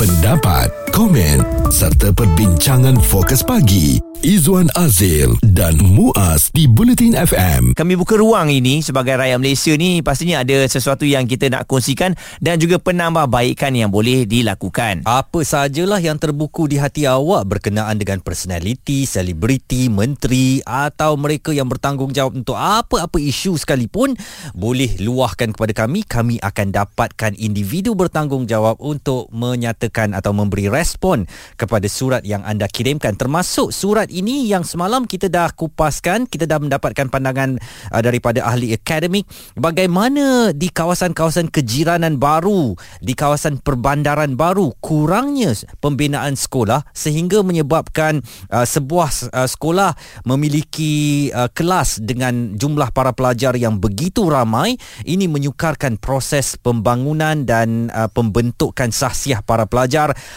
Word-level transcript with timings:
pendapat, 0.00 0.72
komen 0.96 1.44
serta 1.68 2.08
perbincangan 2.16 2.96
fokus 3.04 3.44
pagi 3.44 4.00
Izwan 4.20 4.68
Azil 4.76 5.32
dan 5.40 5.80
Muaz 5.80 6.52
di 6.52 6.68
Bulletin 6.68 7.16
FM. 7.16 7.72
Kami 7.72 7.96
buka 7.96 8.20
ruang 8.20 8.52
ini 8.52 8.84
sebagai 8.84 9.16
rakyat 9.16 9.40
Malaysia 9.40 9.72
ni 9.76 10.04
pastinya 10.04 10.44
ada 10.44 10.64
sesuatu 10.68 11.08
yang 11.08 11.24
kita 11.24 11.48
nak 11.48 11.64
kongsikan 11.64 12.12
dan 12.36 12.60
juga 12.60 12.76
penambahbaikan 12.76 13.72
yang 13.72 13.88
boleh 13.88 14.28
dilakukan. 14.28 15.08
Apa 15.08 15.40
sajalah 15.40 16.00
yang 16.04 16.20
terbuku 16.20 16.68
di 16.68 16.76
hati 16.76 17.08
awak 17.08 17.48
berkenaan 17.48 17.96
dengan 17.96 18.20
personaliti, 18.20 19.08
selebriti, 19.08 19.88
menteri 19.88 20.60
atau 20.68 21.16
mereka 21.16 21.56
yang 21.56 21.68
bertanggungjawab 21.72 22.44
untuk 22.44 22.60
apa-apa 22.60 23.16
isu 23.16 23.56
sekalipun 23.56 24.16
boleh 24.52 25.00
luahkan 25.00 25.52
kepada 25.56 25.72
kami. 25.72 26.04
Kami 26.04 26.36
akan 26.44 26.66
dapatkan 26.72 27.40
individu 27.40 27.96
bertanggungjawab 27.96 28.80
untuk 28.84 29.32
menyatakan 29.32 29.89
atau 29.92 30.30
memberi 30.30 30.70
respon 30.70 31.26
kepada 31.58 31.90
surat 31.90 32.22
yang 32.22 32.46
anda 32.46 32.70
kirimkan. 32.70 33.18
Termasuk 33.18 33.74
surat 33.74 34.06
ini 34.08 34.46
yang 34.46 34.62
semalam 34.62 35.04
kita 35.04 35.26
dah 35.26 35.50
kupaskan 35.50 36.30
kita 36.30 36.46
dah 36.46 36.62
mendapatkan 36.62 37.10
pandangan 37.10 37.58
uh, 37.90 38.02
daripada 38.02 38.46
ahli 38.46 38.72
akademik. 38.72 39.26
Bagaimana 39.58 40.54
di 40.54 40.70
kawasan-kawasan 40.70 41.50
kejiranan 41.50 42.16
baru 42.16 42.78
di 43.02 43.18
kawasan 43.18 43.58
perbandaran 43.58 44.38
baru 44.38 44.70
kurangnya 44.78 45.52
pembinaan 45.82 46.38
sekolah 46.38 46.86
sehingga 46.94 47.42
menyebabkan 47.42 48.22
uh, 48.52 48.62
sebuah 48.62 49.34
uh, 49.34 49.48
sekolah 49.48 49.98
memiliki 50.28 51.28
uh, 51.34 51.50
kelas 51.50 51.98
dengan 51.98 52.54
jumlah 52.54 52.94
para 52.94 53.10
pelajar 53.10 53.58
yang 53.58 53.82
begitu 53.82 54.30
ramai. 54.30 54.78
Ini 55.02 55.26
menyukarkan 55.26 55.98
proses 55.98 56.54
pembangunan 56.60 57.42
dan 57.42 57.90
uh, 57.90 58.06
pembentukan 58.06 58.92
sahsiah 58.92 59.42
para 59.42 59.64
pelajar 59.66 59.79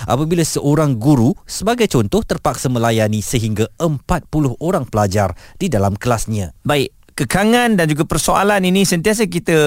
apabila 0.04 0.44
seorang 0.44 1.00
guru 1.00 1.32
sebagai 1.48 1.88
contoh 1.88 2.22
terpaksa 2.22 2.68
melayani 2.68 3.24
sehingga 3.24 3.54
hingga 3.54 3.68
40 3.78 4.58
orang 4.64 4.88
pelajar 4.90 5.38
di 5.60 5.70
dalam 5.70 5.94
kelasnya. 5.94 6.58
Baik, 6.66 7.03
kekangan 7.14 7.78
dan 7.78 7.86
juga 7.86 8.10
persoalan 8.10 8.66
ini 8.66 8.82
sentiasa 8.90 9.30
kita 9.30 9.58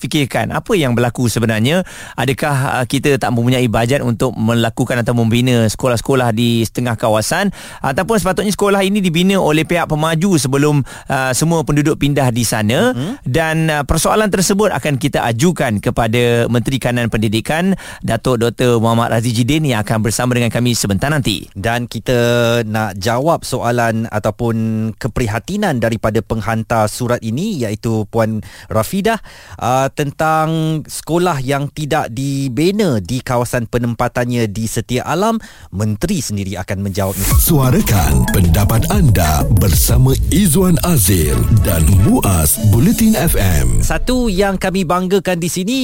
fikirkan 0.00 0.56
apa 0.56 0.72
yang 0.72 0.96
berlaku 0.96 1.28
sebenarnya 1.28 1.84
adakah 2.16 2.80
uh, 2.80 2.84
kita 2.88 3.20
tak 3.20 3.28
mempunyai 3.36 3.68
bajet 3.68 4.00
untuk 4.00 4.32
melakukan 4.32 5.04
atau 5.04 5.12
membina 5.12 5.68
sekolah-sekolah 5.68 6.32
di 6.32 6.64
setengah 6.64 6.96
kawasan 6.96 7.52
ataupun 7.84 8.16
sepatutnya 8.16 8.52
sekolah 8.56 8.80
ini 8.80 9.04
dibina 9.04 9.36
oleh 9.36 9.68
pihak 9.68 9.84
pemaju 9.84 10.40
sebelum 10.40 10.80
uh, 11.12 11.32
semua 11.36 11.60
penduduk 11.62 12.00
pindah 12.00 12.32
di 12.32 12.44
sana 12.48 12.96
uh-huh. 12.96 13.20
dan 13.28 13.68
uh, 13.68 13.84
persoalan 13.84 14.32
tersebut 14.32 14.72
akan 14.72 14.96
kita 14.96 15.28
ajukan 15.28 15.84
kepada 15.84 16.48
Menteri 16.48 16.80
Kanan 16.80 17.12
Pendidikan 17.12 17.76
Datuk 18.00 18.40
Dr. 18.40 18.80
Muhammad 18.80 19.12
Razi 19.12 19.36
Jidin 19.36 19.68
yang 19.68 19.84
akan 19.84 20.00
bersama 20.00 20.32
dengan 20.32 20.48
kami 20.48 20.72
sebentar 20.72 21.12
nanti 21.12 21.44
dan 21.52 21.84
kita 21.84 22.16
nak 22.64 22.96
jawab 22.96 23.44
soalan 23.44 24.08
ataupun 24.08 24.56
keprihatinan 24.96 25.84
daripada 25.84 26.24
penghantar 26.24 26.77
surat 26.86 27.18
ini 27.24 27.64
iaitu 27.64 28.06
Puan 28.06 28.44
Rafidah 28.70 29.18
uh, 29.58 29.88
tentang 29.90 30.80
sekolah 30.84 31.42
yang 31.42 31.72
tidak 31.72 32.12
dibina 32.12 33.00
di 33.02 33.24
kawasan 33.24 33.66
penempatannya 33.66 34.46
di 34.46 34.68
Setia 34.68 35.02
Alam. 35.02 35.40
Menteri 35.72 36.20
sendiri 36.20 36.54
akan 36.60 36.78
menjawabnya. 36.84 37.26
Suarakan 37.40 38.28
pendapat 38.30 38.86
anda 38.92 39.42
bersama 39.58 40.12
Izwan 40.28 40.76
Azil 40.84 41.40
dan 41.64 41.82
Muaz 42.04 42.60
Bulletin 42.68 43.16
FM. 43.16 43.80
Satu 43.80 44.28
yang 44.28 44.60
kami 44.60 44.84
banggakan 44.84 45.40
di 45.40 45.48
sini 45.48 45.80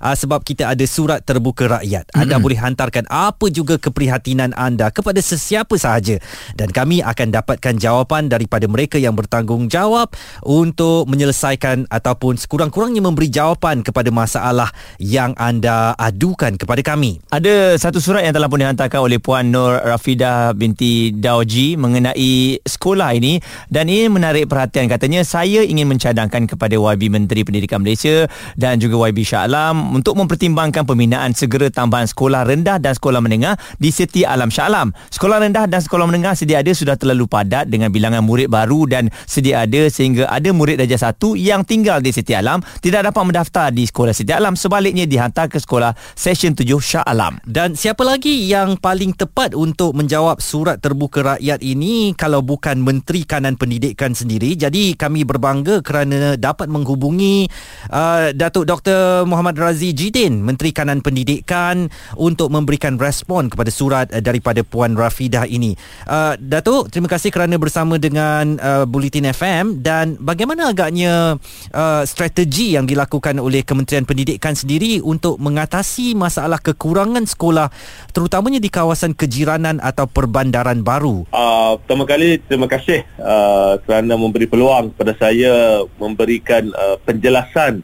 uh, 0.00 0.16
sebab 0.16 0.40
kita 0.42 0.72
ada 0.72 0.84
surat 0.88 1.20
terbuka 1.22 1.68
rakyat. 1.68 2.08
Anda 2.16 2.40
mm-hmm. 2.40 2.42
boleh 2.42 2.58
hantarkan 2.58 3.04
apa 3.12 3.52
juga 3.52 3.76
keprihatinan 3.76 4.56
anda 4.56 4.88
kepada 4.88 5.20
sesiapa 5.20 5.76
sahaja 5.76 6.16
dan 6.54 6.70
kami 6.72 7.02
akan 7.02 7.28
dapatkan 7.34 7.74
jawapan 7.76 8.30
daripada 8.30 8.64
mereka 8.70 8.96
yang 8.96 9.18
bertanggungjawab 9.18 10.14
untuk 10.40 11.04
menyelesaikan 11.12 11.92
ataupun 11.92 12.40
sekurang-kurangnya 12.40 13.04
memberi 13.04 13.28
jawapan 13.28 13.84
kepada 13.84 14.08
masalah 14.08 14.72
yang 14.96 15.36
anda 15.36 15.92
adukan 16.00 16.56
kepada 16.56 16.80
kami. 16.80 17.20
Ada 17.28 17.76
satu 17.76 18.00
surat 18.00 18.24
yang 18.24 18.32
telah 18.32 18.48
pun 18.48 18.64
dihantarkan 18.64 19.00
oleh 19.04 19.20
Puan 19.20 19.52
Nur 19.52 19.76
Rafida 19.84 20.56
binti 20.56 21.12
Dauji 21.12 21.76
mengenai 21.76 22.62
sekolah 22.62 23.12
ini 23.16 23.42
dan 23.68 23.88
ini 23.88 24.08
menarik 24.08 24.48
perhatian 24.48 24.86
katanya 24.86 25.26
saya 25.26 25.64
ingin 25.66 25.88
mencadangkan 25.88 26.46
kepada 26.46 26.78
YB 26.78 27.12
Menteri 27.12 27.42
Pendidikan 27.42 27.82
Malaysia 27.82 28.30
dan 28.54 28.78
juga 28.78 29.08
YB 29.10 29.24
Shah 29.26 29.48
Alam 29.48 29.96
untuk 29.96 30.14
mempertimbangkan 30.18 30.86
pembinaan 30.86 31.34
segera 31.34 31.68
tambahan 31.72 32.06
sekolah 32.06 32.46
rendah 32.46 32.78
dan 32.78 32.94
sekolah 32.94 33.18
menengah 33.18 33.58
di 33.80 33.90
Siti 33.90 34.22
Alam 34.22 34.52
Shah 34.52 34.70
Alam. 34.70 34.94
Sekolah 35.10 35.42
rendah 35.42 35.66
dan 35.66 35.80
sekolah 35.82 36.06
menengah 36.06 36.38
sedia 36.38 36.62
ada 36.62 36.70
sudah 36.70 36.94
terlalu 36.94 37.26
padat 37.26 37.66
dengan 37.66 37.90
bilangan 37.90 38.22
murid 38.22 38.52
baru 38.52 38.86
dan 38.86 39.08
sedia 39.26 39.64
ada 39.64 39.88
sehingga 39.88 40.21
sehingga 40.22 40.38
ada 40.38 40.50
murid 40.54 40.78
darjah 40.78 41.10
satu 41.10 41.34
yang 41.34 41.66
tinggal 41.66 41.98
di 41.98 42.14
Siti 42.14 42.30
Alam 42.30 42.62
tidak 42.78 43.10
dapat 43.10 43.22
mendaftar 43.26 43.74
di 43.74 43.82
sekolah 43.82 44.14
Siti 44.14 44.30
Alam 44.30 44.54
sebaliknya 44.54 45.02
dihantar 45.02 45.50
ke 45.50 45.58
sekolah 45.58 45.94
Session 46.14 46.54
7 46.54 46.62
Shah 46.78 47.02
Alam. 47.02 47.42
Dan 47.42 47.74
siapa 47.74 48.06
lagi 48.06 48.46
yang 48.46 48.78
paling 48.78 49.18
tepat 49.18 49.58
untuk 49.58 49.98
menjawab 49.98 50.38
surat 50.38 50.78
terbuka 50.78 51.34
rakyat 51.34 51.58
ini 51.64 52.14
kalau 52.14 52.38
bukan 52.44 52.78
Menteri 52.78 53.26
Kanan 53.26 53.58
Pendidikan 53.58 54.14
sendiri. 54.14 54.54
Jadi 54.54 54.94
kami 54.94 55.26
berbangga 55.26 55.82
kerana 55.82 56.38
dapat 56.38 56.70
menghubungi 56.70 57.50
uh, 57.90 58.30
Datuk 58.30 58.68
Dr. 58.68 59.26
Muhammad 59.26 59.58
Razi 59.58 59.90
Jidin, 59.90 60.38
Menteri 60.44 60.70
Kanan 60.70 61.02
Pendidikan 61.02 61.90
untuk 62.14 62.52
memberikan 62.54 62.94
respon 63.00 63.50
kepada 63.50 63.70
surat 63.74 64.06
uh, 64.14 64.22
daripada 64.22 64.62
Puan 64.62 64.94
Rafidah 64.94 65.48
ini. 65.48 65.74
Uh, 66.06 66.38
Datuk, 66.38 66.92
terima 66.94 67.10
kasih 67.10 67.34
kerana 67.34 67.58
bersama 67.58 67.98
dengan 67.98 68.60
uh, 68.60 68.84
Bulletin 68.86 69.32
FM 69.32 69.80
dan 69.80 70.11
bagaimana 70.18 70.72
agaknya 70.72 71.38
uh, 71.72 72.02
strategi 72.04 72.74
yang 72.74 72.84
dilakukan 72.84 73.38
oleh 73.38 73.62
Kementerian 73.62 74.04
Pendidikan 74.04 74.52
sendiri 74.52 74.98
untuk 75.00 75.38
mengatasi 75.38 76.12
masalah 76.18 76.60
kekurangan 76.60 77.24
sekolah 77.24 77.70
terutamanya 78.10 78.58
di 78.58 78.68
kawasan 78.68 79.16
kejiranan 79.16 79.78
atau 79.80 80.04
perbandaran 80.10 80.82
baru? 80.82 81.24
Uh, 81.30 81.78
pertama 81.84 82.04
kali 82.04 82.42
terima 82.44 82.68
kasih 82.68 83.06
uh, 83.22 83.80
kerana 83.86 84.18
memberi 84.18 84.50
peluang 84.50 84.92
kepada 84.92 85.12
saya 85.16 85.84
memberikan 85.96 86.68
uh, 86.74 87.00
penjelasan 87.06 87.80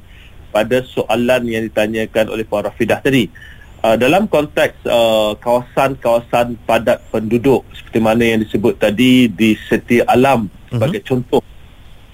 pada 0.50 0.82
soalan 0.84 1.44
yang 1.46 1.68
ditanyakan 1.68 2.32
oleh 2.32 2.42
Puan 2.42 2.64
Rafidah 2.64 2.98
tadi. 3.04 3.28
Uh, 3.78 3.94
dalam 3.94 4.26
konteks 4.26 4.82
uh, 4.90 5.38
kawasan-kawasan 5.38 6.58
padat 6.66 6.98
penduduk 7.14 7.62
seperti 7.70 8.02
mana 8.02 8.26
yang 8.26 8.42
disebut 8.42 8.74
tadi 8.74 9.30
di 9.30 9.54
Seti 9.54 10.02
Alam 10.02 10.50
sebagai 10.66 10.98
uh-huh. 10.98 11.10
contoh 11.14 11.40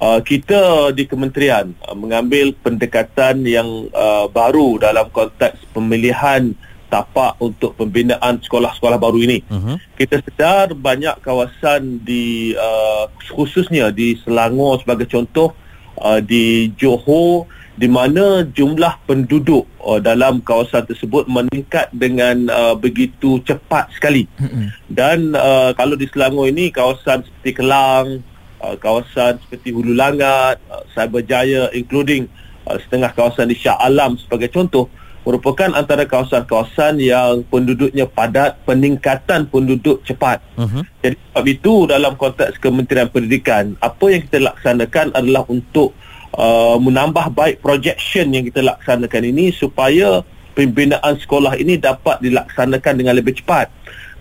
Uh, 0.04 0.20
kita 0.20 0.92
di 0.92 1.08
kementerian 1.08 1.72
uh, 1.88 1.96
mengambil 1.96 2.52
pendekatan 2.60 3.40
yang 3.40 3.88
uh, 3.96 4.28
baru 4.28 4.76
dalam 4.76 5.08
konteks 5.08 5.64
pemilihan 5.72 6.52
tapak 6.92 7.40
untuk 7.40 7.72
pembinaan 7.80 8.36
sekolah-sekolah 8.44 9.00
baru 9.00 9.24
ini. 9.24 9.40
Uh-huh. 9.48 9.80
Kita 9.96 10.20
sedar 10.20 10.76
banyak 10.76 11.24
kawasan 11.24 12.04
di 12.04 12.52
uh, 12.52 13.08
khususnya 13.32 13.88
di 13.88 14.20
Selangor 14.20 14.84
sebagai 14.84 15.08
contoh 15.08 15.56
uh, 15.96 16.20
di 16.20 16.68
Johor 16.76 17.48
di 17.72 17.88
mana 17.88 18.44
jumlah 18.44 19.08
penduduk 19.08 19.64
uh, 19.80 20.04
dalam 20.04 20.44
kawasan 20.44 20.84
tersebut 20.84 21.32
meningkat 21.32 21.88
dengan 21.96 22.52
uh, 22.52 22.76
begitu 22.76 23.40
cepat 23.40 23.88
sekali. 23.96 24.28
Uh-huh. 24.36 24.68
Dan 24.84 25.32
uh, 25.32 25.72
kalau 25.72 25.96
di 25.96 26.04
Selangor 26.12 26.52
ini 26.52 26.68
kawasan 26.68 27.24
seperti 27.24 27.64
Kelang 27.64 28.33
uh, 28.64 28.76
kawasan 28.80 29.36
seperti 29.44 29.76
Hulu 29.76 29.92
Langat, 29.92 30.56
uh, 30.72 30.80
Cyberjaya 30.96 31.68
including 31.76 32.24
uh, 32.64 32.80
setengah 32.80 33.12
kawasan 33.12 33.52
di 33.52 33.56
Shah 33.60 33.76
Alam 33.76 34.16
sebagai 34.16 34.48
contoh 34.48 34.88
merupakan 35.24 35.72
antara 35.72 36.04
kawasan-kawasan 36.04 37.00
yang 37.00 37.48
penduduknya 37.48 38.04
padat, 38.04 38.60
peningkatan 38.68 39.48
penduduk 39.48 40.04
cepat. 40.04 40.44
Uh-huh. 40.60 40.84
Jadi 41.00 41.16
sebab 41.16 41.44
itu 41.48 41.72
dalam 41.88 42.12
konteks 42.20 42.60
Kementerian 42.60 43.08
Pendidikan, 43.08 43.72
apa 43.80 44.04
yang 44.12 44.20
kita 44.28 44.44
laksanakan 44.44 45.16
adalah 45.16 45.48
untuk 45.48 45.96
uh, 46.36 46.76
menambah 46.76 47.32
baik 47.32 47.64
projection 47.64 48.36
yang 48.36 48.44
kita 48.44 48.60
laksanakan 48.60 49.32
ini 49.32 49.48
supaya 49.48 50.20
pembinaan 50.52 51.16
sekolah 51.16 51.56
ini 51.56 51.80
dapat 51.80 52.20
dilaksanakan 52.20 52.94
dengan 53.00 53.16
lebih 53.16 53.40
cepat. 53.40 53.72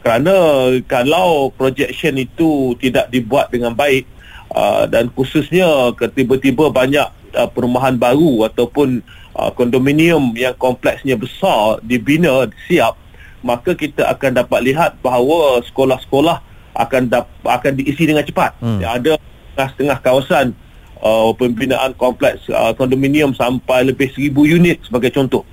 Kerana 0.04 0.36
kalau 0.88 1.52
projection 1.52 2.16
itu 2.16 2.76
tidak 2.80 3.12
dibuat 3.12 3.52
dengan 3.52 3.76
baik, 3.76 4.04
uh, 4.54 4.86
dan 4.88 5.10
khususnya 5.12 5.92
tiba-tiba 6.14 6.70
banyak 6.70 7.10
uh, 7.36 7.50
perumahan 7.50 7.98
baru 7.98 8.48
ataupun 8.48 9.02
uh, 9.36 9.52
kondominium 9.54 10.32
yang 10.38 10.56
kompleksnya 10.56 11.18
besar 11.18 11.82
dibina 11.84 12.48
siap 12.70 12.96
maka 13.44 13.76
kita 13.76 14.08
akan 14.08 14.40
dapat 14.40 14.72
lihat 14.72 14.96
bahawa 15.04 15.60
sekolah-sekolah 15.68 16.40
akan 16.74 17.12
dap- 17.12 17.30
akan 17.44 17.76
diisi 17.76 18.08
dengan 18.08 18.24
cepat. 18.24 18.56
Hmm. 18.64 18.82
ada 18.82 19.20
setengah 19.54 20.00
kawasan 20.02 20.56
uh, 21.04 21.30
pembinaan 21.36 21.94
kompleks 21.94 22.48
uh, 22.50 22.72
kondominium 22.74 23.36
sampai 23.36 23.86
lebih 23.86 24.10
seribu 24.16 24.48
unit 24.48 24.80
sebagai 24.88 25.12
contoh. 25.14 25.44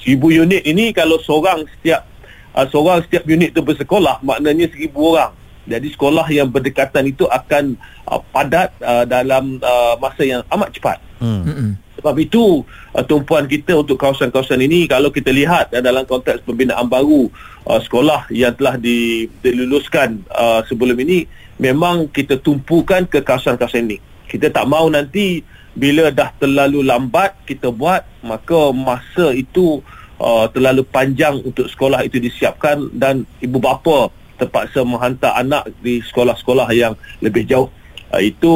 Seribu 0.00 0.30
unit 0.32 0.62
ini 0.64 0.94
kalau 0.94 1.18
seorang 1.20 1.66
setiap 1.76 2.06
uh, 2.54 2.64
seorang 2.70 3.04
setiap 3.04 3.26
unit 3.26 3.52
tu 3.52 3.60
bersekolah 3.60 4.22
maknanya 4.22 4.70
seribu 4.70 5.18
orang 5.18 5.34
jadi 5.68 5.88
sekolah 5.94 6.26
yang 6.30 6.50
berdekatan 6.50 7.06
itu 7.06 7.26
akan 7.30 7.78
uh, 8.10 8.20
padat 8.34 8.74
uh, 8.82 9.06
dalam 9.06 9.62
uh, 9.62 9.94
masa 10.02 10.22
yang 10.26 10.42
amat 10.50 10.74
cepat 10.74 10.98
Hmm. 11.22 11.78
Sebab 12.02 12.18
itu 12.18 12.66
uh, 12.98 13.04
tumpuan 13.06 13.46
kita 13.46 13.78
untuk 13.78 13.94
kawasan-kawasan 13.94 14.58
ini 14.58 14.90
kalau 14.90 15.14
kita 15.14 15.30
lihat 15.30 15.70
uh, 15.70 15.78
dalam 15.78 16.02
konteks 16.02 16.42
pembinaan 16.42 16.90
baru 16.90 17.30
uh, 17.62 17.78
sekolah 17.78 18.26
yang 18.34 18.50
telah 18.58 18.74
di, 18.74 19.30
diluluskan 19.38 20.18
uh, 20.34 20.66
sebelum 20.66 20.98
ini 20.98 21.30
memang 21.62 22.10
kita 22.10 22.42
tumpukan 22.42 23.06
ke 23.06 23.22
kawasan-kawasan 23.22 23.86
ini. 23.86 24.02
Kita 24.26 24.50
tak 24.50 24.66
mau 24.66 24.90
nanti 24.90 25.46
bila 25.78 26.10
dah 26.10 26.34
terlalu 26.42 26.82
lambat 26.82 27.38
kita 27.46 27.70
buat 27.70 28.02
maka 28.26 28.74
masa 28.74 29.30
itu 29.30 29.78
uh, 30.18 30.50
terlalu 30.50 30.82
panjang 30.82 31.38
untuk 31.38 31.70
sekolah 31.70 32.02
itu 32.02 32.18
disiapkan 32.18 32.90
dan 32.98 33.22
ibu 33.38 33.62
bapa 33.62 34.10
terpaksa 34.42 34.82
menghantar 34.82 35.38
anak 35.38 35.70
di 35.78 36.02
sekolah-sekolah 36.02 36.66
yang 36.74 36.98
lebih 37.22 37.46
jauh. 37.46 37.70
Uh, 38.10 38.18
itu 38.18 38.52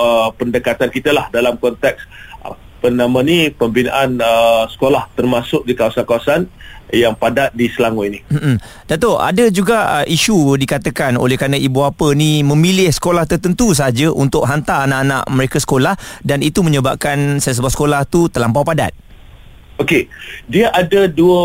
uh, 0.00 0.32
pendekatan 0.32 0.88
kita 0.88 1.12
lah 1.12 1.28
dalam 1.28 1.60
konteks 1.60 2.00
apa 2.40 2.88
nama 2.88 3.20
ni 3.20 3.52
pembinaan 3.52 4.16
uh, 4.16 4.64
sekolah 4.72 5.12
termasuk 5.12 5.68
di 5.68 5.76
kawasan-kawasan 5.76 6.48
yang 6.94 7.18
padat 7.18 7.50
di 7.50 7.66
Selangor 7.66 8.06
ini. 8.06 8.22
Mm-mm. 8.30 8.62
Datuk, 8.86 9.18
ada 9.18 9.50
juga 9.50 10.02
uh, 10.02 10.06
isu 10.06 10.54
dikatakan 10.54 11.18
oleh 11.18 11.34
kerana 11.34 11.58
ibu 11.58 11.82
bapa 11.82 12.14
ni 12.14 12.46
memilih 12.46 12.86
sekolah 12.90 13.26
tertentu 13.26 13.74
saja 13.74 14.14
untuk 14.14 14.46
hantar 14.46 14.86
anak-anak 14.86 15.22
mereka 15.34 15.58
sekolah 15.58 15.98
dan 16.22 16.46
itu 16.46 16.62
menyebabkan 16.62 17.42
sesebuah 17.42 17.72
sekolah 17.74 18.00
tu 18.06 18.30
terlampau 18.30 18.62
padat. 18.62 18.94
Okey, 19.76 20.08
dia 20.48 20.72
ada 20.72 21.04
dua 21.04 21.42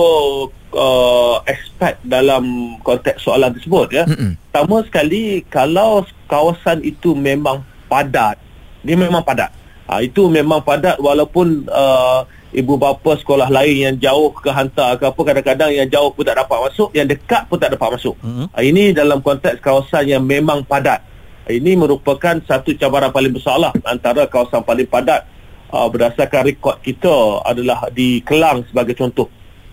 uh, 0.73 1.43
aspek 1.47 1.99
dalam 2.03 2.75
konteks 2.81 3.23
soalan 3.23 3.53
tersebut 3.55 3.87
ya. 3.91 4.03
Mm-mm. 4.07 4.35
Pertama 4.49 4.83
sekali 4.87 5.45
kalau 5.47 6.03
kawasan 6.27 6.83
itu 6.83 7.15
memang 7.15 7.63
padat, 7.91 8.39
dia 8.83 8.95
memang 8.95 9.23
padat. 9.23 9.51
Ha, 9.91 9.99
itu 9.99 10.31
memang 10.31 10.63
padat 10.63 10.95
walaupun 11.03 11.67
uh, 11.67 12.23
ibu 12.55 12.79
bapa 12.79 13.19
sekolah 13.19 13.51
lain 13.51 13.91
yang 13.91 13.95
jauh 13.99 14.31
ke 14.31 14.47
hantar 14.47 14.95
ke 14.95 15.03
apa 15.03 15.21
kadang-kadang 15.23 15.71
yang 15.75 15.87
jauh 15.91 16.11
pun 16.15 16.23
tak 16.23 16.39
dapat 16.39 16.71
masuk, 16.71 16.89
yang 16.95 17.07
dekat 17.07 17.43
pun 17.51 17.59
tak 17.59 17.75
dapat 17.75 17.99
masuk. 17.99 18.15
Ha, 18.55 18.63
ini 18.63 18.95
dalam 18.95 19.19
konteks 19.19 19.59
kawasan 19.59 20.07
yang 20.07 20.23
memang 20.23 20.63
padat. 20.63 21.03
Ini 21.51 21.75
merupakan 21.75 22.39
satu 22.47 22.71
cabaran 22.79 23.11
paling 23.11 23.33
besar 23.35 23.59
lah 23.59 23.75
antara 23.83 24.23
kawasan 24.29 24.63
paling 24.63 24.87
padat 24.87 25.27
uh, 25.73 25.89
berdasarkan 25.91 26.47
rekod 26.47 26.79
kita 26.79 27.43
adalah 27.43 27.91
di 27.91 28.23
Kelang 28.23 28.63
sebagai 28.71 28.95
contoh. 28.95 29.27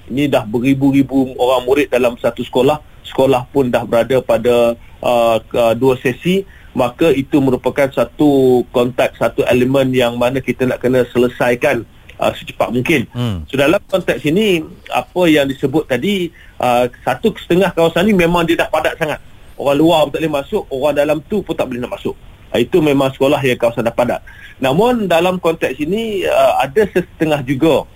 Ini 0.08 0.32
dah 0.32 0.44
beribu-ribu 0.48 1.36
orang 1.36 1.68
murid 1.68 1.92
dalam 1.92 2.16
satu 2.16 2.40
sekolah. 2.40 2.80
Sekolah 3.04 3.44
pun 3.52 3.68
dah 3.68 3.84
berada 3.84 4.20
pada 4.24 4.76
uh, 5.04 5.36
ke- 5.44 5.76
dua 5.76 5.96
sesi. 6.00 6.48
Maka 6.76 7.10
itu 7.10 7.42
merupakan 7.42 7.90
satu 7.90 8.62
konteks, 8.70 9.18
satu 9.18 9.42
elemen 9.50 9.90
yang 9.90 10.14
mana 10.14 10.38
kita 10.38 10.62
nak 10.62 10.78
kena 10.78 11.02
selesaikan 11.10 11.82
uh, 12.22 12.30
secepat 12.30 12.70
mungkin. 12.70 13.08
Hmm. 13.10 13.42
So 13.50 13.58
dalam 13.58 13.82
konteks 13.88 14.22
ini, 14.22 14.62
apa 14.86 15.26
yang 15.26 15.50
disebut 15.50 15.90
tadi, 15.90 16.30
uh, 16.62 16.86
satu 17.02 17.34
setengah 17.34 17.74
kawasan 17.74 18.06
ini 18.06 18.22
memang 18.22 18.46
dia 18.46 18.62
dah 18.62 18.70
padat 18.70 18.94
sangat. 18.94 19.18
Orang 19.58 19.74
luar 19.80 20.06
pun 20.06 20.12
tak 20.14 20.20
boleh 20.22 20.34
masuk, 20.38 20.62
orang 20.70 20.94
dalam 20.94 21.18
tu 21.26 21.42
pun 21.42 21.54
tak 21.56 21.66
boleh 21.66 21.82
nak 21.82 21.98
masuk. 21.98 22.14
Uh, 22.54 22.60
itu 22.62 22.78
memang 22.78 23.10
sekolah 23.10 23.40
yang 23.42 23.58
kawasan 23.58 23.82
dah 23.82 23.96
padat. 23.96 24.20
Namun 24.62 25.10
dalam 25.10 25.42
konteks 25.42 25.82
ini, 25.82 26.30
uh, 26.30 26.62
ada 26.62 26.86
setengah 26.94 27.42
juga 27.42 27.90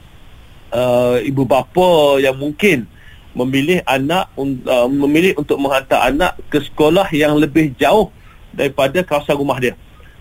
uh, 0.72 1.20
ibu 1.22 1.44
bapa 1.44 2.18
yang 2.18 2.34
mungkin 2.34 2.88
memilih 3.32 3.80
anak 3.88 4.28
un- 4.36 4.60
uh, 4.68 4.88
memilih 4.88 5.36
untuk 5.40 5.56
menghantar 5.56 6.04
anak 6.04 6.36
ke 6.52 6.60
sekolah 6.60 7.08
yang 7.16 7.36
lebih 7.36 7.72
jauh 7.80 8.12
daripada 8.52 9.00
kawasan 9.00 9.40
rumah 9.40 9.56
dia. 9.56 9.72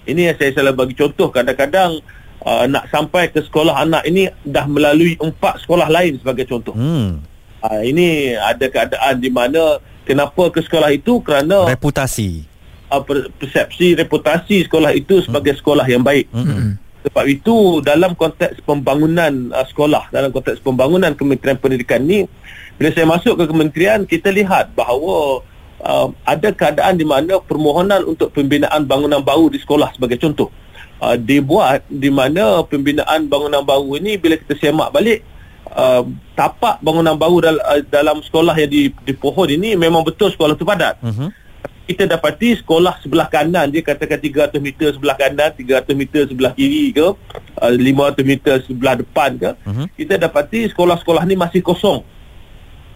Ini 0.07 0.31
yang 0.31 0.35
saya 0.39 0.55
selalu 0.55 0.75
bagi 0.75 0.95
contoh 0.95 1.27
kadang-kadang 1.27 1.99
uh, 2.47 2.63
nak 2.71 2.87
sampai 2.87 3.27
ke 3.27 3.43
sekolah 3.43 3.83
anak 3.83 4.07
ini 4.07 4.31
dah 4.47 4.63
melalui 4.65 5.19
empat 5.19 5.59
sekolah 5.67 5.91
lain 5.91 6.17
sebagai 6.23 6.47
contoh. 6.47 6.71
Hmm. 6.71 7.19
Uh, 7.61 7.81
ini 7.85 8.33
ada 8.33 8.65
keadaan 8.71 9.21
di 9.21 9.29
mana 9.29 9.77
kenapa 10.07 10.49
ke 10.49 10.63
sekolah 10.65 10.89
itu 10.95 11.21
kerana 11.21 11.69
Reputasi. 11.69 12.47
uh, 12.89 13.03
per- 13.03 13.29
persepsi 13.37 13.93
reputasi 13.93 14.65
sekolah 14.65 14.95
itu 14.95 15.21
sebagai 15.21 15.53
sekolah 15.59 15.85
yang 15.85 16.01
baik. 16.01 16.31
Hmm. 16.31 16.79
Sebab 17.01 17.25
itu 17.25 17.81
dalam 17.81 18.13
konteks 18.13 18.61
pembangunan 18.61 19.49
uh, 19.49 19.65
sekolah, 19.65 20.13
dalam 20.13 20.29
konteks 20.29 20.61
pembangunan 20.61 21.17
Kementerian 21.17 21.57
Pendidikan 21.57 22.05
ni, 22.05 22.29
bila 22.77 22.93
saya 22.93 23.09
masuk 23.09 23.41
ke 23.41 23.45
kementerian, 23.49 24.05
kita 24.05 24.29
lihat 24.29 24.73
bahawa 24.73 25.41
uh, 25.81 26.13
ada 26.23 26.53
keadaan 26.53 26.97
di 26.97 27.05
mana 27.05 27.41
permohonan 27.41 28.05
untuk 28.05 28.29
pembinaan 28.31 28.85
bangunan 28.85 29.21
baru 29.21 29.49
di 29.49 29.57
sekolah 29.57 29.93
sebagai 29.97 30.21
contoh 30.21 30.53
uh, 31.01 31.17
dibuat 31.17 31.85
di 31.89 32.13
mana 32.13 32.61
pembinaan 32.61 33.25
bangunan 33.25 33.65
baru 33.65 33.97
ini 33.97 34.17
bila 34.17 34.37
kita 34.37 34.53
semak 34.57 34.93
balik 34.93 35.25
uh, 35.73 36.05
tapak 36.33 36.77
bangunan 36.81 37.17
baru 37.17 37.37
dal- 37.41 37.65
uh, 37.65 37.81
dalam 37.89 38.21
sekolah 38.21 38.53
yang 38.57 38.69
di, 38.69 38.93
di 38.93 39.13
pohon 39.13 39.49
ini 39.49 39.73
memang 39.73 40.05
betul 40.05 40.29
sekolah 40.29 40.53
itu 40.53 40.65
padat 40.65 41.01
Mhm. 41.01 41.27
Kita 41.91 42.07
dapati 42.07 42.55
sekolah 42.57 42.97
sebelah 42.99 43.27
kanan 43.27 43.67
dia 43.67 43.83
katakan 43.83 44.15
300 44.15 44.57
meter 44.57 44.95
sebelah 44.95 45.13
kanan 45.13 45.51
300 45.51 45.91
meter 45.91 46.21
sebelah 46.25 46.51
kiri 46.51 46.89
ke 46.89 47.07
uh, 47.59 47.71
500 47.71 48.23
meter 48.23 48.55
sebelah 48.63 48.95
depan 48.95 49.35
ke 49.35 49.51
Mhm. 49.67 49.85
kita 49.93 50.15
dapati 50.17 50.71
sekolah-sekolah 50.71 51.27
ni 51.27 51.35
masih 51.35 51.59
kosong 51.59 52.01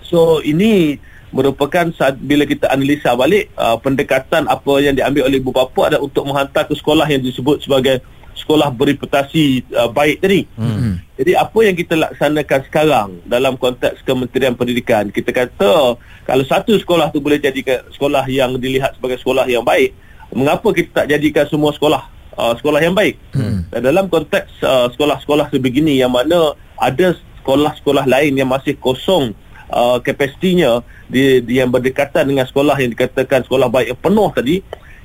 so 0.02 0.40
ini 0.42 0.98
merupakan 1.30 1.92
saat 1.92 2.16
bila 2.16 2.48
kita 2.48 2.72
analisa 2.72 3.12
balik 3.12 3.52
uh, 3.54 3.76
pendekatan 3.76 4.48
apa 4.48 4.74
yang 4.80 4.96
diambil 4.96 5.28
oleh 5.28 5.36
ibu 5.36 5.52
bapa 5.52 5.92
adalah 5.92 6.00
untuk 6.02 6.24
menghantar 6.24 6.64
ke 6.64 6.74
sekolah 6.74 7.04
yang 7.06 7.20
disebut 7.20 7.60
sebagai 7.60 8.00
sekolah 8.36 8.70
bereputasi 8.70 9.64
uh, 9.74 9.88
baik 9.90 10.20
tadi 10.22 10.44
Hmm. 10.60 11.00
jadi 11.16 11.40
apa 11.40 11.60
yang 11.64 11.76
kita 11.76 11.96
laksanakan 11.96 12.60
sekarang 12.68 13.10
dalam 13.24 13.56
konteks 13.56 14.04
Kementerian 14.04 14.54
Pendidikan 14.54 15.08
kita 15.10 15.32
kata 15.32 15.96
kalau 16.28 16.44
satu 16.46 16.76
sekolah 16.76 17.10
tu 17.10 17.24
boleh 17.24 17.40
jadikan 17.40 17.82
sekolah 17.92 18.28
yang 18.28 18.60
dilihat 18.60 18.96
sebagai 19.00 19.18
sekolah 19.20 19.48
yang 19.48 19.64
baik 19.64 19.96
mengapa 20.36 20.68
kita 20.76 21.04
tak 21.04 21.08
jadikan 21.12 21.48
semua 21.48 21.72
sekolah 21.72 22.04
uh, 22.36 22.54
sekolah 22.60 22.80
yang 22.84 22.94
baik 22.94 23.16
Hmm. 23.32 23.64
dan 23.72 23.82
dalam 23.82 24.06
konteks 24.12 24.52
uh, 24.62 24.92
sekolah-sekolah 24.92 25.50
sebegini 25.50 26.00
yang 26.00 26.12
mana 26.12 26.54
ada 26.76 27.16
sekolah-sekolah 27.42 28.04
lain 28.04 28.36
yang 28.36 28.50
masih 28.52 28.76
kosong 28.76 29.32
uh, 29.72 29.98
kapasitinya 30.04 30.84
di, 31.08 31.40
di 31.40 31.62
yang 31.62 31.72
berdekatan 31.72 32.28
dengan 32.28 32.44
sekolah 32.44 32.76
yang 32.82 32.92
dikatakan 32.92 33.46
sekolah 33.46 33.70
baik 33.72 33.96
yang 33.96 34.02
penuh 34.02 34.30
tadi 34.36 34.56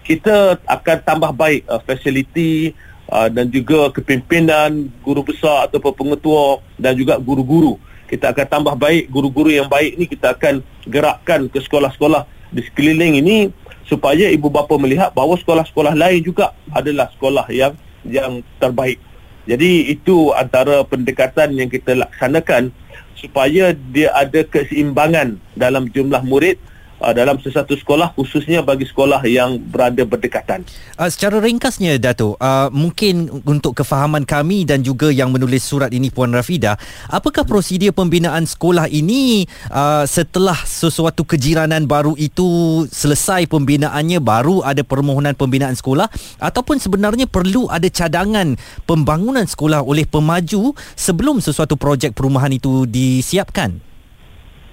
kita 0.01 0.59
akan 0.67 0.97
tambah 1.07 1.31
baik 1.31 1.69
uh, 1.71 1.79
fasiliti 1.85 2.75
uh, 3.11 3.29
dan 3.29 3.51
juga 3.51 3.91
kepimpinan 3.91 4.89
guru 5.03 5.27
besar 5.27 5.67
ataupun 5.69 5.93
pengetua 5.93 6.63
dan 6.79 6.95
juga 6.95 7.19
guru-guru 7.19 7.77
kita 8.11 8.35
akan 8.35 8.47
tambah 8.51 8.75
baik 8.75 9.07
guru-guru 9.07 9.55
yang 9.55 9.71
baik 9.71 9.95
ni 9.95 10.11
kita 10.11 10.35
akan 10.35 10.67
gerakkan 10.91 11.47
ke 11.47 11.63
sekolah-sekolah 11.63 12.27
di 12.51 12.67
sekeliling 12.67 13.23
ini 13.23 13.55
supaya 13.87 14.27
ibu 14.31 14.51
bapa 14.51 14.75
melihat 14.79 15.15
bahawa 15.15 15.39
sekolah-sekolah 15.39 15.95
lain 15.95 16.23
juga 16.27 16.51
adalah 16.75 17.07
sekolah 17.15 17.47
yang 17.55 17.79
yang 18.03 18.43
terbaik. 18.59 18.99
Jadi 19.47 19.95
itu 19.95 20.35
antara 20.35 20.83
pendekatan 20.83 21.55
yang 21.55 21.71
kita 21.71 21.95
laksanakan 21.99 22.75
supaya 23.15 23.75
dia 23.95 24.11
ada 24.15 24.43
keseimbangan 24.47 25.39
dalam 25.55 25.87
jumlah 25.91 26.23
murid 26.27 26.59
uh, 27.01 27.13
dalam 27.17 27.41
sesuatu 27.41 27.75
sekolah 27.75 28.13
khususnya 28.15 28.61
bagi 28.63 28.87
sekolah 28.87 29.25
yang 29.27 29.59
berada 29.59 30.05
berdekatan. 30.07 30.63
Uh, 30.95 31.09
secara 31.09 31.41
ringkasnya 31.41 31.97
Dato, 31.97 32.37
uh, 32.37 32.69
mungkin 32.71 33.43
untuk 33.49 33.81
kefahaman 33.81 34.29
kami 34.29 34.69
dan 34.69 34.85
juga 34.85 35.09
yang 35.11 35.33
menulis 35.33 35.65
surat 35.65 35.91
ini 35.91 36.13
Puan 36.13 36.31
Rafida, 36.31 36.77
apakah 37.09 37.49
prosedur 37.49 37.97
pembinaan 37.97 38.45
sekolah 38.45 38.87
ini 38.93 39.49
uh, 39.73 40.05
setelah 40.05 40.57
sesuatu 40.69 41.25
kejiranan 41.25 41.89
baru 41.89 42.15
itu 42.21 42.85
selesai 42.93 43.49
pembinaannya 43.49 44.21
baru 44.21 44.61
ada 44.61 44.85
permohonan 44.85 45.33
pembinaan 45.35 45.75
sekolah 45.75 46.07
ataupun 46.39 46.77
sebenarnya 46.77 47.25
perlu 47.25 47.67
ada 47.73 47.89
cadangan 47.89 48.55
pembangunan 48.85 49.49
sekolah 49.49 49.81
oleh 49.81 50.05
pemaju 50.05 50.77
sebelum 50.95 51.41
sesuatu 51.41 51.81
projek 51.81 52.13
perumahan 52.13 52.53
itu 52.53 52.85
disiapkan? 52.85 53.90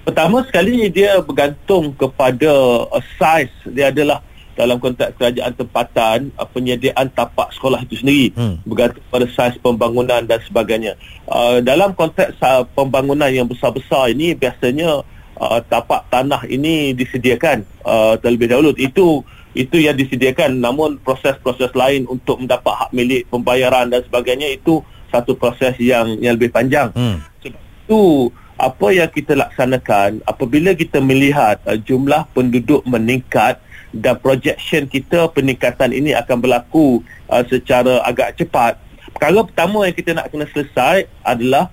Pertama 0.08 0.40
sekali 0.48 0.88
dia 0.88 1.20
bergantung 1.20 1.92
kepada 1.92 2.48
uh, 2.88 3.04
saiz 3.20 3.52
dia 3.68 3.92
adalah 3.92 4.24
dalam 4.56 4.80
konteks 4.80 5.20
kerajaan 5.20 5.52
tempatan 5.52 6.32
uh, 6.32 6.48
penyediaan 6.48 7.12
tapak 7.12 7.52
sekolah 7.52 7.84
itu 7.84 8.00
sendiri 8.00 8.32
Hmm. 8.32 8.56
bergantung 8.64 9.04
pada 9.12 9.28
saiz 9.36 9.60
pembangunan 9.60 10.24
dan 10.24 10.40
sebagainya. 10.48 10.96
Uh, 11.28 11.60
dalam 11.60 11.92
konteks 11.92 12.40
uh, 12.40 12.64
pembangunan 12.72 13.28
yang 13.28 13.44
besar-besar 13.44 14.08
ini 14.08 14.32
biasanya 14.32 15.04
uh, 15.36 15.60
tapak 15.68 16.08
tanah 16.08 16.40
ini 16.48 16.96
disediakan 16.96 17.68
uh, 17.84 18.16
terlebih 18.16 18.48
dahulu. 18.48 18.72
Itu 18.80 19.28
itu 19.52 19.76
yang 19.76 19.92
disediakan 19.92 20.56
namun 20.56 20.96
proses-proses 21.04 21.68
lain 21.76 22.08
untuk 22.08 22.40
mendapat 22.40 22.72
hak 22.80 22.90
milik 22.96 23.28
pembayaran 23.28 23.92
dan 23.92 24.00
sebagainya 24.08 24.56
itu 24.56 24.80
satu 25.12 25.36
proses 25.36 25.76
yang 25.76 26.16
yang 26.16 26.32
lebih 26.40 26.48
panjang. 26.48 26.88
Hmm. 26.96 27.20
Sebab 27.44 27.60
itu 27.60 28.32
apa 28.58 28.90
yang 28.90 29.06
kita 29.06 29.38
laksanakan 29.38 30.18
apabila 30.26 30.74
kita 30.74 30.98
melihat 30.98 31.62
uh, 31.64 31.78
jumlah 31.78 32.26
penduduk 32.34 32.82
meningkat 32.82 33.62
dan 33.94 34.18
projection 34.18 34.84
kita 34.90 35.30
peningkatan 35.30 35.94
ini 35.94 36.12
akan 36.12 36.42
berlaku 36.42 37.00
uh, 37.30 37.46
secara 37.46 38.02
agak 38.02 38.34
cepat. 38.34 38.76
Perkara 39.14 39.40
pertama 39.46 39.86
yang 39.86 39.96
kita 39.96 40.10
nak 40.12 40.28
kena 40.28 40.44
selesai 40.50 41.06
adalah 41.22 41.70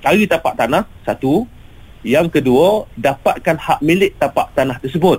cari 0.00 0.24
tapak 0.24 0.56
tanah 0.56 0.88
satu 1.04 1.46
yang 2.06 2.30
kedua, 2.30 2.86
dapatkan 2.94 3.58
hak 3.58 3.80
milik 3.82 4.14
tapak 4.16 4.54
tanah 4.54 4.78
tersebut. 4.78 5.18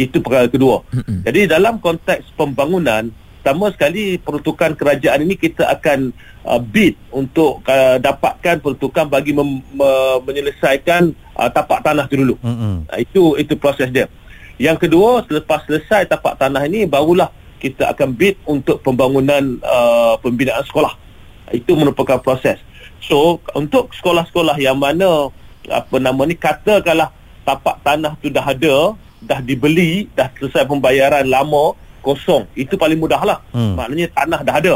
Itu 0.00 0.24
perkara 0.24 0.48
kedua. 0.48 0.80
Mm-hmm. 0.92 1.18
Jadi 1.28 1.40
dalam 1.44 1.76
konteks 1.76 2.32
pembangunan, 2.36 3.12
pertama 3.46 3.70
sekali 3.70 4.18
peruntukan 4.18 4.74
kerajaan 4.74 5.22
ini 5.22 5.38
kita 5.38 5.70
akan 5.70 6.10
uh, 6.42 6.58
bid 6.58 6.98
untuk 7.14 7.62
uh, 7.70 7.94
dapatkan 7.94 8.58
peruntukan 8.58 9.06
bagi 9.06 9.30
mem- 9.30 9.62
me- 9.70 10.18
menyelesaikan 10.26 11.14
uh, 11.38 11.46
tapak 11.54 11.78
tanah 11.86 12.10
itu 12.10 12.26
dulu. 12.26 12.34
Mm-hmm. 12.42 12.74
Uh, 12.90 12.98
itu 12.98 13.22
itu 13.38 13.54
proses 13.54 13.86
dia. 13.94 14.10
Yang 14.58 14.90
kedua, 14.90 15.22
selepas 15.30 15.62
selesai 15.62 16.10
tapak 16.10 16.42
tanah 16.42 16.66
ini 16.66 16.90
barulah 16.90 17.30
kita 17.62 17.94
akan 17.94 18.18
bid 18.18 18.34
untuk 18.50 18.82
pembangunan 18.82 19.62
uh, 19.62 20.18
pembinaan 20.18 20.66
sekolah. 20.66 20.98
Itu 21.54 21.78
merupakan 21.78 22.18
proses. 22.18 22.58
So, 22.98 23.38
untuk 23.54 23.94
sekolah-sekolah 23.94 24.58
yang 24.58 24.74
mana 24.74 25.30
apa 25.70 26.02
nama 26.02 26.18
ni 26.26 26.34
katakanlah 26.34 27.14
tapak 27.46 27.78
tanah 27.86 28.18
tu 28.18 28.26
dah 28.26 28.42
ada 28.42 28.98
dah 29.22 29.38
dibeli 29.38 30.10
dah 30.18 30.34
selesai 30.34 30.66
pembayaran 30.66 31.30
lama 31.30 31.78
kosong 32.06 32.46
itu 32.54 32.78
paling 32.78 32.94
mudah 32.94 33.18
lah 33.26 33.38
hmm. 33.50 33.74
maknanya 33.74 34.06
tanah 34.14 34.40
dah 34.46 34.54
ada 34.54 34.74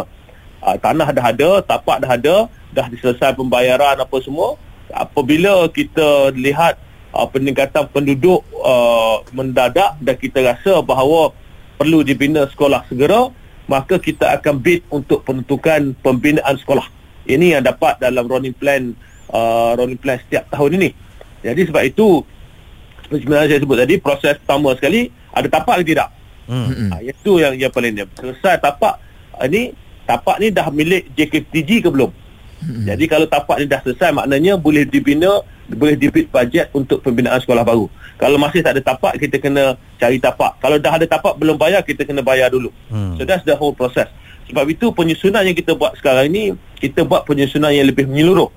uh, 0.67 0.77
tanah 0.83 1.09
dah 1.15 1.25
ada 1.31 1.51
tapak 1.63 1.97
dah 2.03 2.11
ada 2.19 2.37
dah 2.75 2.87
diselesai 2.91 3.39
pembayaran 3.39 3.95
apa 4.03 4.17
semua 4.19 4.59
apabila 4.91 5.71
kita 5.71 6.35
lihat 6.35 6.75
uh, 7.15 7.27
peningkatan 7.31 7.87
penduduk 7.95 8.43
uh, 8.59 9.23
mendadak 9.31 9.95
dan 10.03 10.19
kita 10.19 10.43
rasa 10.43 10.83
bahawa 10.83 11.31
perlu 11.79 12.03
dibina 12.03 12.51
sekolah 12.51 12.83
segera 12.91 13.31
maka 13.71 14.03
kita 14.03 14.35
akan 14.35 14.59
bid 14.59 14.83
untuk 14.91 15.23
penentukan 15.23 15.95
pembinaan 16.03 16.59
sekolah 16.59 16.91
ini 17.31 17.55
yang 17.55 17.63
dapat 17.63 18.03
dalam 18.03 18.27
running 18.27 18.57
plan 18.57 18.91
uh, 19.31 19.79
rolling 19.79 19.99
plan 19.99 20.19
setiap 20.27 20.51
tahun 20.51 20.83
ini. 20.83 20.91
Jadi 21.41 21.71
sebab 21.71 21.83
itu 21.87 22.27
seperti 23.07 23.27
saya 23.27 23.59
sebut 23.63 23.77
tadi 23.79 23.95
proses 23.99 24.35
pertama 24.43 24.75
sekali 24.77 25.11
ada 25.31 25.47
tapak 25.47 25.83
ke 25.83 25.95
tidak? 25.95 26.11
Hmm. 26.51 26.91
Uh, 26.91 27.01
itu 27.07 27.39
yang 27.39 27.55
yang 27.55 27.71
paling 27.71 27.95
dia. 27.95 28.07
Selesai 28.19 28.59
tapak 28.59 28.99
ini 29.47 29.71
tapak 30.03 30.43
ni 30.43 30.51
dah 30.51 30.67
milik 30.75 31.07
JKTG 31.15 31.87
ke 31.87 31.89
belum? 31.95 32.11
Hmm. 32.61 32.85
Jadi 32.91 33.07
kalau 33.07 33.31
tapak 33.31 33.63
ni 33.63 33.71
dah 33.71 33.79
selesai 33.87 34.11
maknanya 34.11 34.59
boleh 34.59 34.83
dibina 34.83 35.47
boleh 35.71 35.95
dibit 35.95 36.27
bajet 36.35 36.67
untuk 36.75 36.99
pembinaan 37.07 37.39
sekolah 37.39 37.63
baru. 37.63 37.87
Kalau 38.19 38.37
masih 38.37 38.67
tak 38.67 38.75
ada 38.75 38.83
tapak 38.83 39.23
kita 39.23 39.39
kena 39.39 39.79
cari 40.03 40.19
tapak. 40.19 40.59
Kalau 40.59 40.77
dah 40.83 40.93
ada 40.99 41.07
tapak 41.07 41.39
belum 41.39 41.55
bayar 41.55 41.87
kita 41.87 42.03
kena 42.03 42.21
bayar 42.21 42.51
dulu. 42.51 42.75
Hmm. 42.91 43.15
So 43.15 43.23
that's 43.23 43.47
the 43.47 43.55
whole 43.55 43.73
process. 43.73 44.11
Sebab 44.51 44.67
itu 44.67 44.91
penyusunan 44.91 45.47
yang 45.47 45.55
kita 45.55 45.79
buat 45.79 45.95
sekarang 45.95 46.27
ini 46.35 46.59
kita 46.83 47.07
buat 47.07 47.23
penyusunan 47.23 47.71
yang 47.71 47.87
lebih 47.87 48.11
menyeluruh 48.11 48.51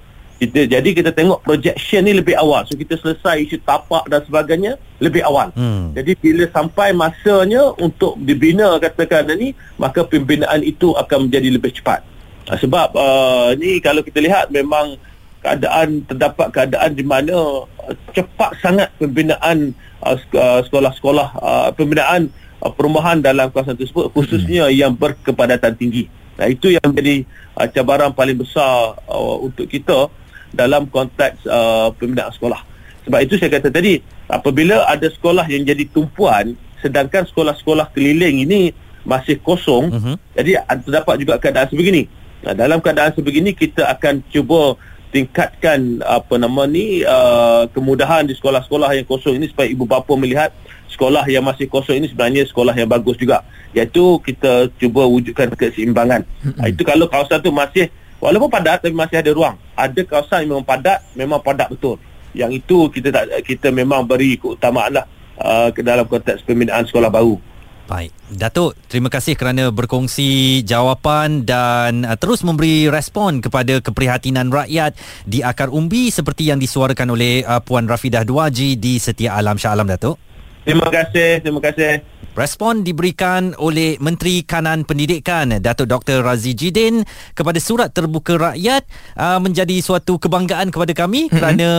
kita 0.43 0.67
jadi 0.67 0.89
kita 0.91 1.11
tengok 1.15 1.39
projection 1.47 2.03
ni 2.03 2.11
lebih 2.19 2.35
awal. 2.35 2.67
So 2.67 2.75
kita 2.75 2.99
selesai 2.99 3.47
isu 3.47 3.63
tapak 3.63 4.11
dan 4.11 4.19
sebagainya 4.27 4.75
lebih 4.99 5.23
awal. 5.23 5.55
Hmm. 5.55 5.95
jadi 5.95 6.15
bila 6.19 6.43
sampai 6.51 6.91
masanya 6.91 7.71
untuk 7.79 8.19
dibina 8.19 8.75
katakan 8.83 9.31
ni 9.39 9.55
maka 9.79 10.03
pembinaan 10.03 10.59
itu 10.59 10.91
akan 10.99 11.31
menjadi 11.31 11.49
lebih 11.55 11.71
cepat. 11.79 12.03
Uh, 12.51 12.59
sebab 12.59 12.91
uh, 12.91 13.55
ni 13.55 13.79
kalau 13.79 14.03
kita 14.03 14.19
lihat 14.19 14.51
memang 14.51 14.99
keadaan 15.39 16.03
terdapat 16.07 16.47
keadaan 16.51 16.91
di 16.91 17.03
mana 17.07 17.63
uh, 17.63 17.95
cepat 18.11 18.59
sangat 18.59 18.91
pembinaan 18.99 19.71
uh, 20.03 20.15
uh 20.35 20.59
sekolah-sekolah 20.67 21.27
uh, 21.39 21.69
pembinaan 21.75 22.27
uh, 22.59 22.71
perumahan 22.71 23.23
dalam 23.23 23.47
kawasan 23.51 23.79
tersebut 23.79 24.11
khususnya 24.11 24.67
hmm. 24.67 24.75
yang 24.75 24.91
berkepadatan 24.95 25.75
tinggi. 25.79 26.11
Nah 26.35 26.49
itu 26.49 26.73
yang 26.73 26.91
menjadi 26.91 27.23
uh, 27.59 27.67
cabaran 27.69 28.11
paling 28.11 28.39
besar 28.39 28.99
uh, 29.07 29.37
untuk 29.39 29.69
kita 29.69 30.09
dalam 30.53 30.85
konteks 30.87 31.43
uh, 31.49 31.89
pembinaan 31.97 32.31
sekolah. 32.31 32.61
Sebab 33.03 33.19
itu 33.19 33.35
saya 33.35 33.59
kata 33.59 33.73
tadi, 33.73 33.99
apabila 34.31 34.87
ada 34.87 35.09
sekolah 35.09 35.43
yang 35.51 35.67
jadi 35.67 35.83
tumpuan, 35.91 36.55
sedangkan 36.79 37.27
sekolah-sekolah 37.27 37.91
keliling 37.91 38.47
ini 38.47 38.71
masih 39.03 39.41
kosong, 39.43 39.91
uh-huh. 39.91 40.15
jadi 40.37 40.63
terdapat 40.87 41.15
juga 41.19 41.35
keadaan 41.41 41.67
sebegini. 41.67 42.07
Nah, 42.43 42.55
dalam 42.55 42.79
keadaan 42.79 43.11
sebegini, 43.11 43.51
kita 43.51 43.91
akan 43.91 44.23
cuba 44.31 44.79
tingkatkan 45.13 46.01
apa 46.01 46.41
nama 46.41 46.65
ni 46.65 47.05
uh, 47.05 47.69
kemudahan 47.69 48.25
di 48.25 48.33
sekolah-sekolah 48.33 48.97
yang 48.97 49.05
kosong 49.05 49.37
ini 49.37 49.45
supaya 49.45 49.69
ibu 49.69 49.85
bapa 49.85 50.09
melihat 50.17 50.49
sekolah 50.89 51.21
yang 51.29 51.45
masih 51.45 51.69
kosong 51.69 52.01
ini 52.01 52.09
sebenarnya 52.09 52.49
sekolah 52.49 52.73
yang 52.73 52.89
bagus 52.89 53.13
juga 53.21 53.45
iaitu 53.77 54.17
kita 54.25 54.73
cuba 54.81 55.05
wujudkan 55.05 55.53
keseimbangan 55.53 56.25
uh-huh. 56.25 56.65
itu 56.65 56.81
kalau 56.81 57.05
kawasan 57.05 57.45
tu 57.45 57.53
masih 57.53 57.93
Walaupun 58.23 58.47
padat 58.47 58.79
tapi 58.79 58.95
masih 58.95 59.19
ada 59.19 59.31
ruang. 59.35 59.59
Ada 59.75 60.07
kawasan 60.07 60.47
yang 60.47 60.55
memang 60.55 60.63
padat, 60.63 60.99
memang 61.11 61.43
padat 61.43 61.67
betul. 61.67 61.99
Yang 62.31 62.63
itu 62.63 62.77
kita 62.87 63.11
tak 63.11 63.25
kita 63.43 63.67
memang 63.75 64.07
beri 64.07 64.39
keutamaan 64.39 64.95
lah 64.95 65.05
uh, 65.43 65.69
ke 65.75 65.83
dalam 65.83 66.07
konteks 66.07 66.47
pembinaan 66.47 66.87
sekolah 66.87 67.11
baru. 67.11 67.35
Baik, 67.83 68.15
Datuk, 68.31 68.79
terima 68.87 69.11
kasih 69.11 69.35
kerana 69.35 69.67
berkongsi 69.67 70.63
jawapan 70.63 71.43
dan 71.43 72.07
uh, 72.07 72.15
terus 72.15 72.39
memberi 72.47 72.87
respon 72.87 73.43
kepada 73.43 73.83
keprihatinan 73.83 74.47
rakyat 74.55 74.95
di 75.27 75.43
akar 75.43 75.67
umbi 75.67 76.07
seperti 76.07 76.47
yang 76.47 76.63
disuarakan 76.63 77.11
oleh 77.11 77.43
uh, 77.43 77.59
Puan 77.59 77.91
Rafidah 77.91 78.23
Duaji 78.23 78.79
di 78.79 79.03
Setia 79.03 79.35
Alam 79.35 79.59
Shah 79.59 79.75
Alam, 79.75 79.91
Datuk. 79.91 80.15
Terima 80.63 80.87
kasih, 80.87 81.43
terima 81.43 81.59
kasih. 81.59 82.03
Respon 82.33 82.81
diberikan 82.81 83.53
oleh 83.61 84.01
Menteri 84.01 84.41
Kanan 84.41 84.89
Pendidikan 84.89 85.53
Datuk 85.61 85.85
Dr. 85.85 86.25
Razi 86.25 86.57
Jidin 86.57 87.05
kepada 87.37 87.61
surat 87.61 87.93
terbuka 87.93 88.33
rakyat 88.41 88.89
uh, 89.13 89.37
menjadi 89.37 89.77
suatu 89.85 90.17
kebanggaan 90.17 90.73
kepada 90.73 90.97
kami 90.97 91.29
mm-hmm. 91.29 91.37
kerana 91.37 91.69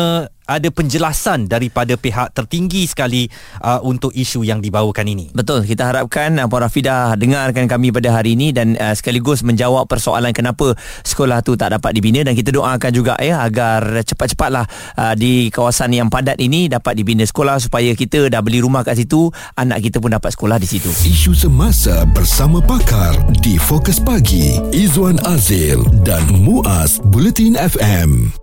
ada 0.44 0.68
penjelasan 0.68 1.48
daripada 1.48 1.96
pihak 1.96 2.36
tertinggi 2.36 2.84
sekali 2.84 3.28
uh, 3.64 3.80
untuk 3.80 4.12
isu 4.12 4.44
yang 4.44 4.60
dibawakan 4.60 5.08
ini. 5.08 5.32
Betul, 5.32 5.64
kita 5.64 5.88
harapkan 5.88 6.36
uh, 6.36 6.46
Puan 6.48 6.68
Rafidah 6.68 7.16
dengarkan 7.16 7.64
kami 7.64 7.90
pada 7.90 8.12
hari 8.12 8.36
ini 8.36 8.52
dan 8.52 8.76
uh, 8.76 8.92
sekaligus 8.92 9.40
menjawab 9.40 9.88
persoalan 9.88 10.36
kenapa 10.36 10.76
sekolah 11.02 11.40
tu 11.40 11.56
tak 11.56 11.72
dapat 11.72 11.96
dibina 11.96 12.20
dan 12.20 12.36
kita 12.36 12.52
doakan 12.52 12.92
juga 12.92 13.16
ya 13.20 13.40
agar 13.40 14.04
cepat-cepatlah 14.04 14.64
uh, 15.00 15.14
di 15.16 15.48
kawasan 15.48 15.96
yang 15.96 16.12
padat 16.12 16.36
ini 16.40 16.68
dapat 16.68 17.00
dibina 17.00 17.24
sekolah 17.24 17.56
supaya 17.60 17.96
kita 17.96 18.28
dah 18.28 18.44
beli 18.44 18.60
rumah 18.60 18.84
kat 18.84 19.00
situ, 19.00 19.32
anak 19.56 19.80
kita 19.80 19.98
pun 19.98 20.12
dapat 20.12 20.30
sekolah 20.36 20.60
di 20.60 20.68
situ. 20.68 20.92
Isu 20.92 21.32
semasa 21.32 22.04
bersama 22.12 22.60
pakar 22.60 23.16
di 23.40 23.56
Fokus 23.56 23.96
Pagi, 23.96 24.60
Izwan 24.76 25.16
Azil 25.24 25.80
dan 26.04 26.28
Muaz 26.28 27.00
Bulletin 27.00 27.56
FM. 27.56 28.34